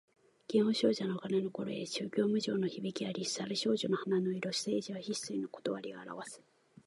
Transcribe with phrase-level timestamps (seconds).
[0.49, 3.23] 祇園精舎の鐘の声、諸行無常の響きあり。
[3.23, 5.47] 沙羅双樹の花の色、盛者必衰の
[5.79, 6.41] 理をあらわす。